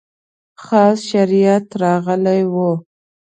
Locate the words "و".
2.53-2.55